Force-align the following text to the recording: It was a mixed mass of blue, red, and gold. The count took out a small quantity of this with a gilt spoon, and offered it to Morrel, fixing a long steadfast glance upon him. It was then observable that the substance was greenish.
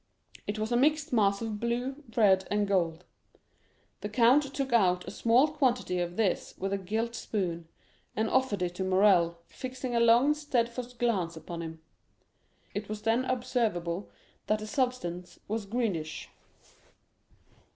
It 0.47 0.57
was 0.57 0.71
a 0.71 0.75
mixed 0.75 1.13
mass 1.13 1.43
of 1.43 1.59
blue, 1.59 2.03
red, 2.17 2.47
and 2.49 2.67
gold. 2.67 3.05
The 3.99 4.09
count 4.09 4.41
took 4.45 4.73
out 4.73 5.07
a 5.07 5.11
small 5.11 5.49
quantity 5.49 5.99
of 5.99 6.17
this 6.17 6.55
with 6.57 6.73
a 6.73 6.77
gilt 6.79 7.13
spoon, 7.13 7.67
and 8.15 8.27
offered 8.27 8.63
it 8.63 8.73
to 8.73 8.83
Morrel, 8.83 9.37
fixing 9.45 9.95
a 9.95 9.99
long 9.99 10.33
steadfast 10.33 10.97
glance 10.97 11.37
upon 11.37 11.61
him. 11.61 11.81
It 12.73 12.89
was 12.89 13.03
then 13.03 13.25
observable 13.25 14.09
that 14.47 14.57
the 14.57 14.65
substance 14.65 15.39
was 15.47 15.67
greenish. 15.67 16.29